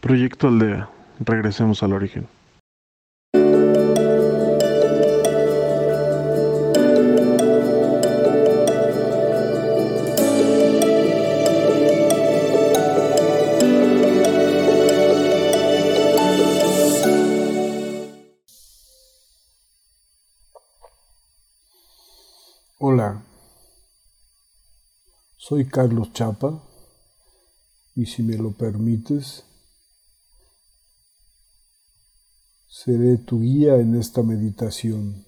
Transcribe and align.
Proyecto 0.00 0.46
Aldea. 0.46 0.88
Regresemos 1.18 1.82
al 1.82 1.92
origen. 1.92 2.28
Hola, 22.80 23.24
soy 25.36 25.66
Carlos 25.66 26.12
Chapa 26.12 26.62
y 27.96 28.06
si 28.06 28.22
me 28.22 28.36
lo 28.36 28.52
permites, 28.52 29.47
seré 32.68 33.16
tu 33.16 33.40
guía 33.40 33.76
en 33.76 33.94
esta 33.94 34.22
meditación. 34.22 35.24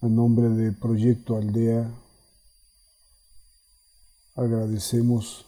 A 0.00 0.06
nombre 0.06 0.48
de 0.50 0.70
Proyecto 0.72 1.36
Aldea, 1.36 1.90
agradecemos 4.36 5.44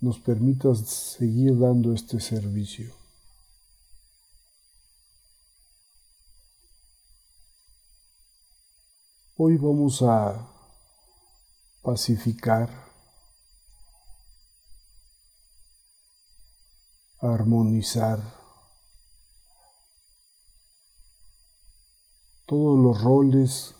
nos 0.00 0.18
permitas 0.20 0.78
seguir 0.88 1.58
dando 1.58 1.92
este 1.92 2.20
servicio. 2.20 2.94
Hoy 9.36 9.56
vamos 9.56 10.02
a 10.02 10.48
pacificar, 11.82 12.87
armonizar 17.34 18.20
todos 22.46 22.78
los 22.78 23.02
roles 23.02 23.74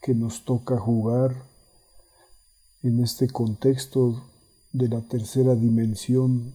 que 0.00 0.14
nos 0.14 0.44
toca 0.44 0.78
jugar 0.78 1.46
en 2.82 3.02
este 3.02 3.28
contexto 3.28 4.30
de 4.72 4.88
la 4.88 5.00
tercera 5.02 5.54
dimensión 5.54 6.54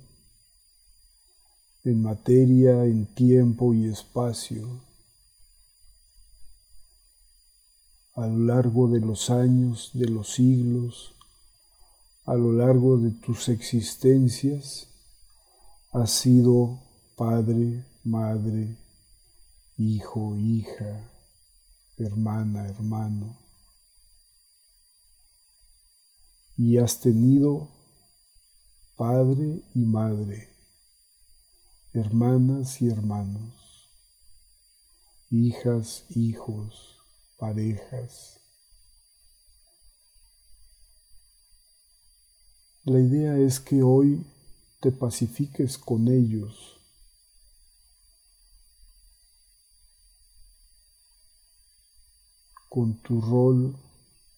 en 1.83 2.01
materia, 2.01 2.85
en 2.85 3.05
tiempo 3.13 3.73
y 3.73 3.87
espacio. 3.87 4.81
a 8.15 8.27
lo 8.27 8.39
largo 8.39 8.87
de 8.87 8.99
los 8.99 9.29
años, 9.29 9.91
de 9.93 10.07
los 10.07 10.33
siglos, 10.33 11.15
a 12.25 12.35
lo 12.35 12.51
largo 12.51 12.97
de 12.97 13.11
tus 13.11 13.49
existencias, 13.49 14.87
has 15.91 16.11
sido 16.11 16.79
padre, 17.17 17.85
madre, 18.05 18.77
hijo, 19.77 20.37
hija, 20.37 21.11
hermana, 21.97 22.65
hermano. 22.65 23.37
Y 26.55 26.77
has 26.77 27.01
tenido 27.01 27.69
padre 28.95 29.61
y 29.75 29.83
madre, 29.83 30.47
hermanas 31.93 32.81
y 32.81 32.89
hermanos, 32.89 33.89
hijas, 35.29 36.05
hijos 36.09 36.99
parejas. 37.37 38.39
La 42.85 42.99
idea 42.99 43.37
es 43.37 43.59
que 43.59 43.83
hoy 43.83 44.25
te 44.81 44.91
pacifiques 44.91 45.77
con 45.77 46.07
ellos. 46.07 46.77
con 52.71 52.93
tu 53.01 53.19
rol 53.19 53.75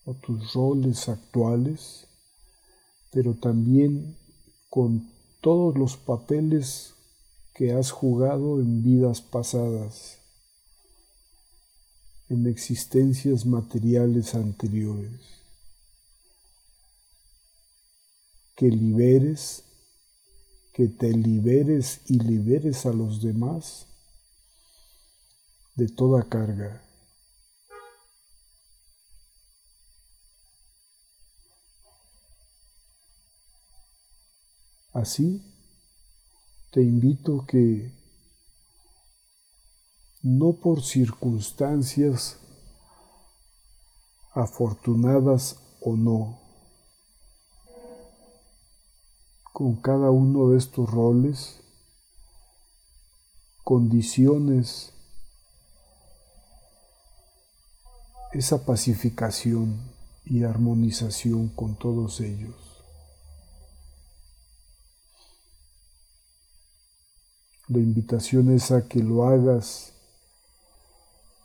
o 0.05 0.15
tus 0.15 0.53
roles 0.53 1.07
actuales, 1.07 2.07
pero 3.11 3.35
también 3.35 4.17
con 4.71 5.07
todos 5.39 5.77
los 5.77 5.97
papeles 5.97 6.95
que 7.53 7.73
has 7.73 7.91
jugado 7.91 8.59
en 8.59 8.81
vidas 8.81 9.21
pasadas 9.21 10.17
en 12.29 12.47
existencias 12.47 13.45
materiales 13.45 14.33
anteriores. 14.33 15.19
Que 18.55 18.69
liberes, 18.69 19.62
que 20.73 20.87
te 20.87 21.11
liberes 21.11 22.01
y 22.07 22.19
liberes 22.19 22.85
a 22.85 22.93
los 22.93 23.21
demás 23.21 23.87
de 25.75 25.87
toda 25.87 26.27
carga. 26.27 26.83
Así, 34.93 35.41
te 36.71 36.81
invito 36.81 37.45
que 37.47 37.91
no 40.21 40.53
por 40.53 40.83
circunstancias 40.83 42.39
afortunadas 44.33 45.59
o 45.81 45.95
no. 45.95 46.42
Con 49.53 49.77
cada 49.77 50.11
uno 50.11 50.49
de 50.49 50.57
estos 50.57 50.89
roles, 50.89 51.61
condiciones, 53.63 54.91
esa 58.33 58.65
pacificación 58.65 59.79
y 60.25 60.43
armonización 60.43 61.49
con 61.49 61.75
todos 61.75 62.19
ellos. 62.19 62.55
La 67.67 67.77
invitación 67.79 68.51
es 68.51 68.71
a 68.71 68.87
que 68.87 68.99
lo 68.99 69.25
hagas 69.25 69.93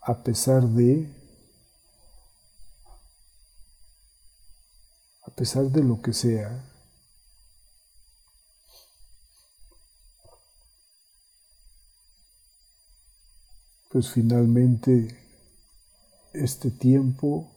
a 0.03 0.23
pesar 0.23 0.63
de, 0.63 1.07
a 5.23 5.31
pesar 5.31 5.65
de 5.65 5.85
lo 5.85 6.01
que 6.01 6.13
sea, 6.13 6.68
pues 13.89 14.11
finalmente 14.11 15.17
este 16.33 16.71
tiempo 16.71 17.51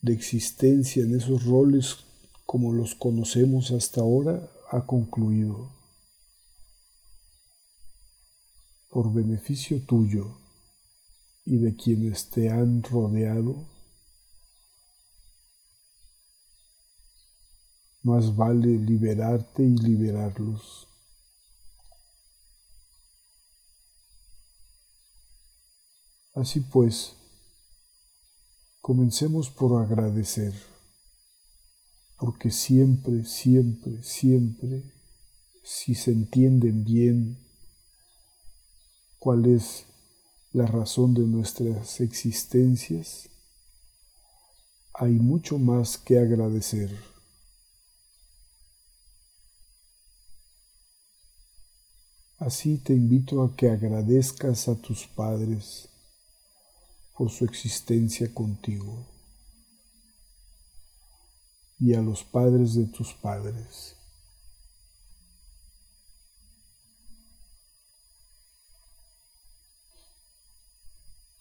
de 0.00 0.12
existencia 0.12 1.04
en 1.04 1.16
esos 1.16 1.44
roles 1.44 1.98
como 2.44 2.72
los 2.72 2.94
conocemos 2.94 3.70
hasta 3.70 4.00
ahora 4.00 4.50
ha 4.70 4.84
concluido. 4.84 5.82
por 8.92 9.10
beneficio 9.10 9.80
tuyo 9.86 10.36
y 11.46 11.56
de 11.56 11.74
quienes 11.74 12.28
te 12.28 12.50
han 12.50 12.82
rodeado, 12.82 13.66
más 18.02 18.36
vale 18.36 18.76
liberarte 18.76 19.62
y 19.62 19.74
liberarlos. 19.78 20.91
Así 26.34 26.60
pues, 26.60 27.14
comencemos 28.80 29.50
por 29.50 29.82
agradecer, 29.82 30.54
porque 32.16 32.50
siempre, 32.50 33.24
siempre, 33.26 34.02
siempre, 34.02 34.82
si 35.62 35.94
se 35.94 36.10
entienden 36.10 36.84
bien 36.84 37.38
cuál 39.18 39.44
es 39.44 39.84
la 40.52 40.66
razón 40.66 41.12
de 41.12 41.20
nuestras 41.20 42.00
existencias, 42.00 43.28
hay 44.94 45.12
mucho 45.12 45.58
más 45.58 45.98
que 45.98 46.18
agradecer. 46.18 46.96
Así 52.38 52.78
te 52.78 52.94
invito 52.94 53.42
a 53.42 53.54
que 53.54 53.68
agradezcas 53.68 54.66
a 54.68 54.74
tus 54.74 55.06
padres 55.06 55.91
por 57.16 57.30
su 57.30 57.44
existencia 57.44 58.32
contigo 58.32 59.06
y 61.78 61.94
a 61.94 62.00
los 62.00 62.24
padres 62.24 62.74
de 62.74 62.86
tus 62.86 63.12
padres. 63.14 63.96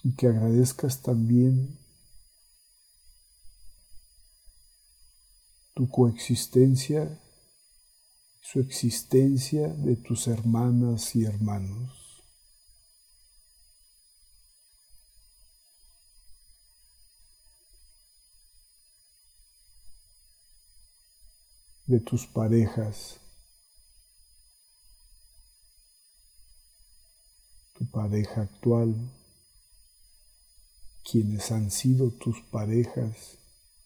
y 0.03 0.15
que 0.15 0.27
agradezcas 0.27 1.01
también 1.01 1.77
tu 5.73 5.89
coexistencia, 5.89 7.19
su 8.39 8.59
existencia 8.59 9.67
de 9.67 9.95
tus 9.95 10.27
hermanas 10.27 11.15
y 11.15 11.25
hermanos. 11.25 12.00
De 21.91 21.99
tus 21.99 22.25
parejas, 22.25 23.19
tu 27.77 27.85
pareja 27.91 28.43
actual, 28.43 28.95
quienes 31.03 31.51
han 31.51 31.69
sido 31.69 32.11
tus 32.11 32.41
parejas, 32.49 33.37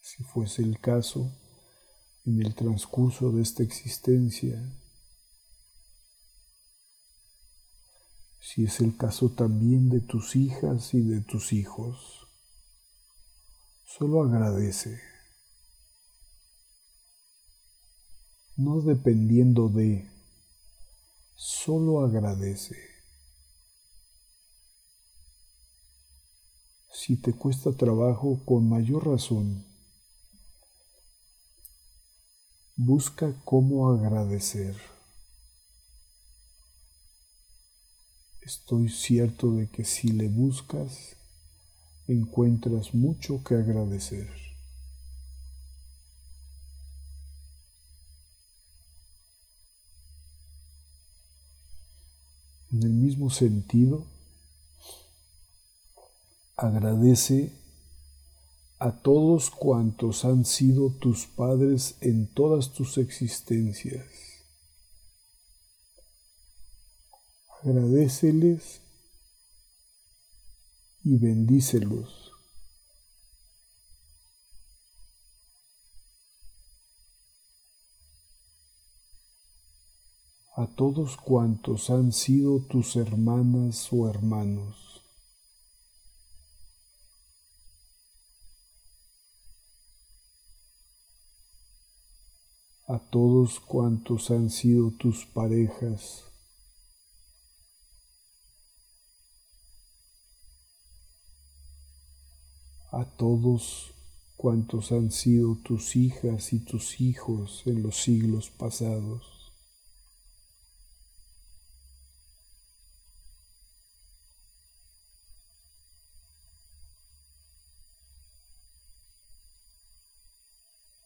si 0.01 0.23
fuese 0.23 0.61
el 0.61 0.79
caso, 0.79 1.31
en 2.25 2.43
el 2.43 2.53
transcurso 2.53 3.31
de 3.31 3.41
esta 3.41 3.63
existencia. 3.63 4.61
Si 8.39 8.65
es 8.65 8.81
el 8.81 8.95
caso 8.95 9.31
también 9.31 9.89
de 9.89 10.01
tus 10.01 10.35
hijas 10.35 10.93
y 10.93 11.01
de 11.01 11.21
tus 11.21 11.53
hijos, 11.53 12.27
solo 13.83 14.21
agradece. 14.21 15.14
No 18.65 18.81
dependiendo 18.81 19.69
de, 19.69 20.09
solo 21.35 22.03
agradece. 22.03 22.75
si 26.91 27.15
te 27.15 27.31
cuesta 27.31 27.71
trabajo, 27.73 28.41
con 28.43 28.67
mayor 28.67 29.05
razón. 29.05 29.63
Busca 32.75 33.35
cómo 33.43 33.91
agradecer. 33.91 34.75
Estoy 38.41 38.89
cierto 38.89 39.51
de 39.51 39.67
que 39.69 39.85
si 39.85 40.07
le 40.07 40.27
buscas, 40.27 41.15
encuentras 42.07 42.95
mucho 42.95 43.43
que 43.43 43.53
agradecer. 43.53 44.44
En 52.75 52.83
el 52.83 52.93
mismo 52.93 53.29
sentido, 53.29 54.05
Agradece 56.57 57.51
a 58.79 59.01
todos 59.01 59.49
cuantos 59.49 60.23
han 60.23 60.45
sido 60.45 60.89
tus 60.89 61.25
padres 61.25 61.95
en 61.99 62.27
todas 62.27 62.71
tus 62.71 62.97
existencias. 62.97 64.05
Agradeceles 67.61 68.79
y 71.03 71.17
bendícelos. 71.17 72.24
A 80.65 80.67
todos 80.67 81.15
cuantos 81.15 81.91
han 81.91 82.11
sido 82.11 82.59
tus 82.59 82.95
hermanas 82.95 83.87
o 83.91 84.09
hermanos. 84.09 85.03
a 92.87 92.97
todos 92.97 93.59
cuantos 93.59 94.31
han 94.31 94.49
sido 94.49 94.89
tus 94.89 95.27
parejas. 95.27 96.23
a 102.91 103.05
todos 103.17 103.93
cuantos 104.35 104.91
han 104.91 105.11
sido 105.11 105.57
tus 105.57 105.95
hijas 105.95 106.53
y 106.53 106.59
tus 106.59 107.01
hijos 107.01 107.61
en 107.65 107.83
los 107.83 107.97
siglos 107.97 108.49
pasados. 108.49 109.34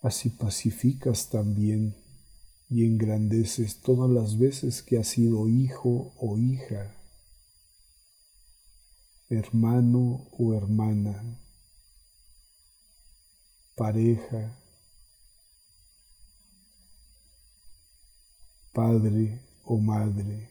Así 0.01 0.29
pacificas 0.29 1.29
también 1.29 1.93
y 2.69 2.85
engrandeces 2.85 3.81
todas 3.81 4.09
las 4.09 4.37
veces 4.37 4.81
que 4.81 4.97
has 4.97 5.09
sido 5.09 5.49
hijo 5.49 6.13
o 6.17 6.37
hija, 6.37 6.95
hermano 9.29 10.25
o 10.31 10.53
hermana, 10.53 11.37
pareja, 13.75 14.57
padre 18.71 19.41
o 19.65 19.79
madre, 19.79 20.49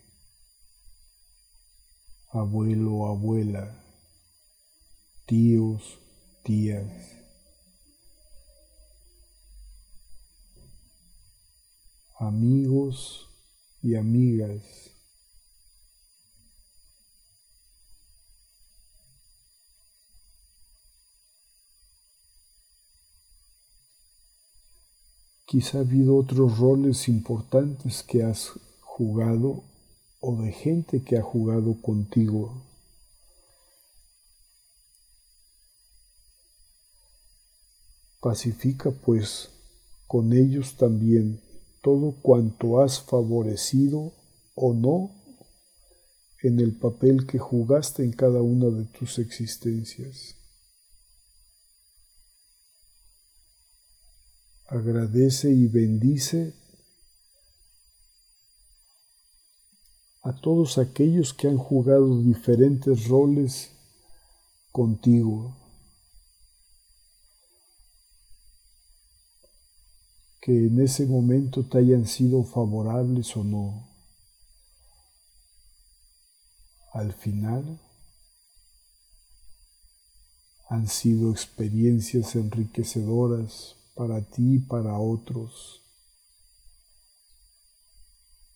abuelo 2.32 2.96
o 2.96 3.06
abuela, 3.06 3.82
tíos, 5.24 5.98
tías 6.44 7.18
amigos 12.18 13.28
y 13.80 13.94
amigas. 13.94 14.60
Quizá 25.46 25.78
ha 25.78 25.80
habido 25.80 26.16
otros 26.16 26.58
roles 26.58 27.08
importantes 27.08 28.02
que 28.02 28.22
has 28.22 28.52
jugado 28.80 29.62
o 30.20 30.42
de 30.42 30.52
gente 30.52 31.02
que 31.02 31.16
ha 31.16 31.22
jugado 31.22 31.80
contigo. 31.80 32.62
Pacifica 38.20 38.90
pues 38.90 39.48
con 40.06 40.32
ellos 40.32 40.76
también 40.76 41.40
todo 41.88 42.12
cuanto 42.20 42.83
has 42.83 43.00
favorecido 43.00 44.12
o 44.54 44.75
no 44.75 45.11
en 46.42 46.61
el 46.61 46.76
papel 46.76 47.26
que 47.26 47.38
jugaste 47.38 48.04
en 48.04 48.12
cada 48.12 48.42
una 48.42 48.66
de 48.66 48.85
tus 48.85 49.18
existencias. 49.18 50.37
Agradece 54.66 55.50
y 55.50 55.66
bendice 55.66 56.52
a 60.21 60.38
todos 60.38 60.76
aquellos 60.76 61.33
que 61.33 61.49
han 61.49 61.57
jugado 61.57 62.21
diferentes 62.21 63.09
roles 63.09 63.71
contigo. 64.73 65.57
Que 70.49 70.57
en 70.57 70.81
ese 70.81 71.05
momento 71.05 71.69
te 71.69 71.76
hayan 71.76 72.07
sido 72.07 72.43
favorables 72.43 73.37
o 73.37 73.45
no. 73.45 73.87
Al 76.95 77.12
final 77.12 77.78
han 80.71 80.88
sido 80.88 81.33
experiencias 81.33 82.35
enriquecedoras 82.35 83.76
para 83.95 84.23
ti 84.23 84.55
y 84.55 84.59
para 84.59 84.99
otros, 84.99 85.83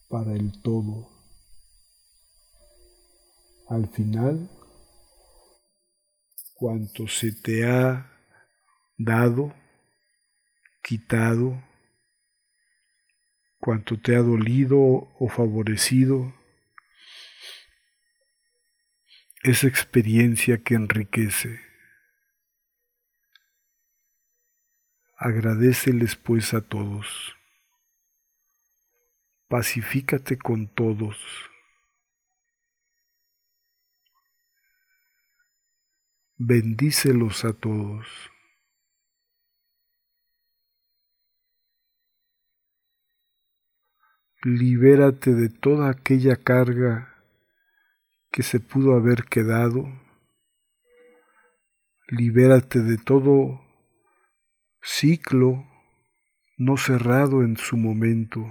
para 0.09 0.33
el 0.33 0.63
todo. 0.63 1.11
Al 3.69 3.87
final, 3.91 4.49
cuanto 6.55 7.07
se 7.07 7.33
te 7.33 7.67
ha 7.67 8.11
dado, 8.97 9.53
quitado, 10.83 11.71
cuanto 13.62 13.97
te 13.97 14.16
ha 14.16 14.19
dolido 14.23 14.76
o 14.81 15.28
favorecido, 15.28 16.35
esa 19.45 19.69
experiencia 19.69 20.64
que 20.64 20.75
enriquece. 20.75 21.61
Agradeceles 25.16 26.16
pues 26.16 26.54
a 26.54 26.61
todos. 26.61 27.37
Pacifícate 29.47 30.37
con 30.38 30.66
todos. 30.66 31.16
Bendícelos 36.37 37.45
a 37.45 37.52
todos. 37.52 38.32
Libérate 44.45 45.35
de 45.35 45.49
toda 45.49 45.89
aquella 45.89 46.37
carga 46.37 47.15
que 48.33 48.43
se 48.43 48.59
pudo 48.59 48.95
haber 48.95 49.25
quedado, 49.25 49.85
libérate 52.09 52.81
de 52.81 52.99
todo 52.99 53.61
ciclo 54.81 55.65
no 56.59 56.77
cerrado 56.77 57.43
en 57.43 57.57
su 57.57 57.77
momento. 57.77 58.45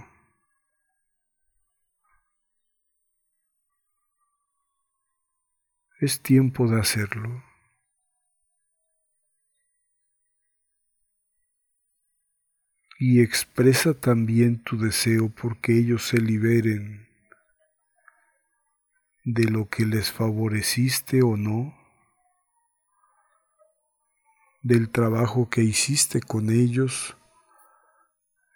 Es 5.99 6.21
tiempo 6.21 6.67
de 6.67 6.79
hacerlo. 6.79 7.50
Y 13.03 13.23
expresa 13.23 13.95
también 13.95 14.61
tu 14.61 14.77
deseo 14.77 15.29
porque 15.29 15.75
ellos 15.75 16.05
se 16.07 16.21
liberen 16.21 17.09
de 19.23 19.45
lo 19.45 19.69
que 19.69 19.87
les 19.87 20.11
favoreciste 20.11 21.23
o 21.23 21.35
no, 21.35 21.75
del 24.61 24.91
trabajo 24.91 25.49
que 25.49 25.63
hiciste 25.63 26.21
con 26.21 26.51
ellos, 26.51 27.17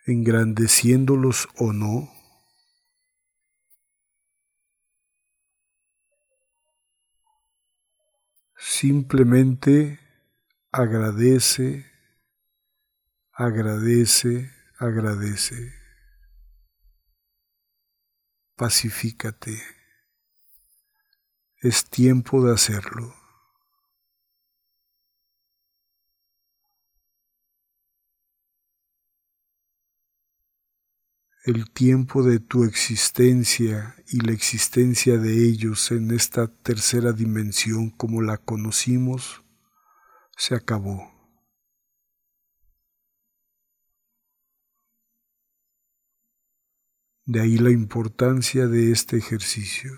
engrandeciéndolos 0.05 1.49
o 1.57 1.73
no. 1.73 2.13
Simplemente 8.55 9.99
agradece, 10.71 11.94
agradece, 13.35 14.49
agradece. 14.79 15.73
Pacifícate. 18.55 19.61
Es 21.61 21.85
tiempo 21.89 22.45
de 22.45 22.53
hacerlo. 22.53 23.13
el 31.45 31.69
tiempo 31.69 32.23
de 32.23 32.39
tu 32.39 32.63
existencia 32.63 33.95
y 34.07 34.19
la 34.21 34.31
existencia 34.31 35.19
de 35.19 35.45
ellos 35.47 35.91
en 35.91 36.09
esta 36.09 36.47
tercera 36.47 37.11
dimensión 37.13 37.91
como 37.91 38.23
la 38.23 38.37
conocimos 38.37 39.43
se 40.35 40.55
acabó. 40.55 41.14
De 47.27 47.41
ahí 47.41 47.57
la 47.57 47.71
importancia 47.71 48.67
de 48.67 48.91
este 48.91 49.17
ejercicio. 49.17 49.97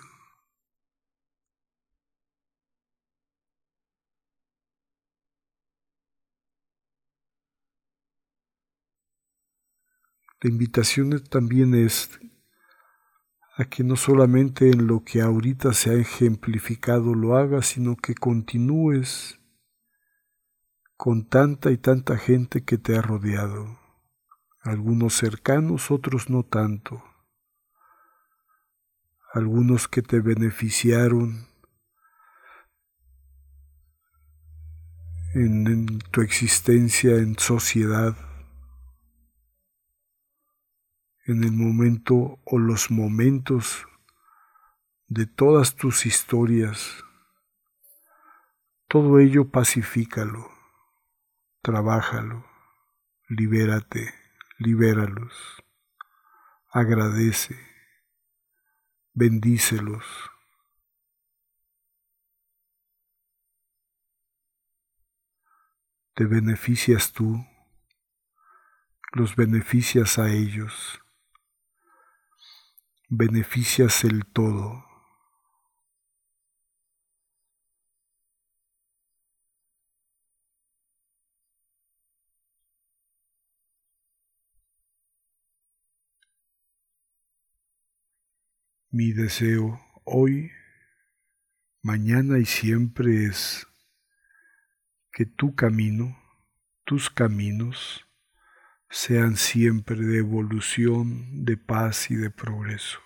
La 10.40 10.50
invitación 10.50 11.22
también 11.30 11.76
es 11.76 12.18
a 13.58 13.66
que 13.66 13.84
no 13.84 13.98
solamente 13.98 14.70
en 14.70 14.88
lo 14.88 15.04
que 15.04 15.22
ahorita 15.22 15.74
se 15.74 15.90
ha 15.90 15.94
ejemplificado 15.96 17.14
lo 17.14 17.36
hagas, 17.36 17.66
sino 17.66 17.98
que 17.98 18.16
continúes 18.16 19.38
con 20.96 21.28
tanta 21.28 21.72
y 21.72 21.78
tanta 21.78 22.18
gente 22.18 22.64
que 22.64 22.78
te 22.78 22.96
ha 22.96 23.02
rodeado, 23.02 23.80
algunos 24.62 25.16
cercanos, 25.16 25.92
otros 25.92 26.30
no 26.30 26.44
tanto, 26.44 27.04
algunos 29.34 29.88
que 29.88 30.02
te 30.02 30.20
beneficiaron 30.20 31.48
en, 35.34 36.00
tu 36.12 36.22
existencia 36.22 37.16
en 37.18 37.38
sociedad 37.38 38.16
en 41.26 41.44
el 41.44 41.52
momento 41.52 42.40
o 42.46 42.58
los 42.58 42.90
momentos 42.90 43.86
de 45.08 45.26
todas 45.26 45.76
tus 45.76 46.06
historias. 46.06 47.04
Todo 48.88 49.20
ello 49.20 49.50
pacifícalo, 49.52 50.50
trabájalo, 51.62 52.46
libérate, 53.28 54.14
libéralos, 54.58 55.34
agradece, 56.72 57.58
bendícelos. 59.18 60.06
Te 66.14 66.26
beneficias 66.26 67.12
tú, 67.14 67.44
los 69.14 69.36
beneficias 69.36 70.20
a 70.20 70.30
ellos 70.30 71.02
beneficias 73.10 74.04
el 74.04 74.26
todo. 74.26 74.87
Mi 88.98 89.14
deseo 89.14 89.80
hoy, 90.06 90.52
mañana 91.84 92.40
y 92.40 92.46
siempre 92.46 93.26
es 93.26 93.68
que 95.12 95.28
tu 95.28 95.54
camino, 95.54 96.20
tus 96.84 97.12
caminos, 97.12 98.08
sean 98.90 99.38
siempre 99.38 99.98
de 99.98 100.18
evolución, 100.18 101.46
de 101.46 101.58
paz 101.58 102.10
y 102.10 102.16
de 102.16 102.32
progreso. 102.32 102.98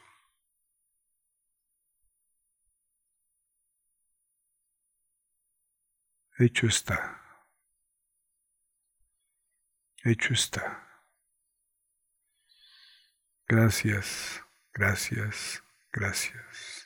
Hecho 6.38 6.68
está. 6.68 7.22
Hecho 10.06 10.34
está. 10.34 10.88
Gracias, 13.46 14.42
gracias, 14.74 15.62
gracias. 15.92 16.81